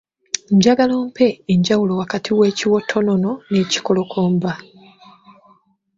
Njagala 0.55 0.93
ompe 1.03 1.27
enjawulo 1.53 1.91
wakati 2.01 2.29
w’ekiwottonono 2.37 3.31
n’ekikolokomba 3.51 4.51